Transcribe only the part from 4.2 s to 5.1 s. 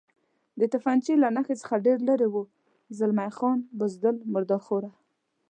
مرادرخواره.